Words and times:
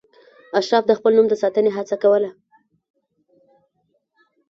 اشراف 0.59 0.83
د 0.87 0.91
خپل 0.99 1.11
نوم 1.17 1.27
د 1.29 1.33
ساتنې 1.43 1.71
هڅه 1.77 1.95
کوله. 2.03 2.29